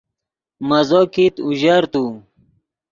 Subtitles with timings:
[0.67, 2.03] مزو کیت اوژر تو